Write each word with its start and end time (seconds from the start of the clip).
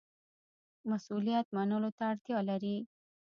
مسوولیت 0.89 1.47
منلو 1.55 1.89
ته 1.97 2.03
اړتیا 2.11 2.39
لري 2.49 2.77